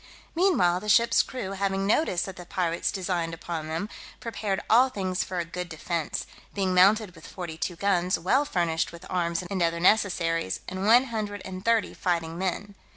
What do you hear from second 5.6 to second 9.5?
defence, being mounted with forty two guns, well furnished with arms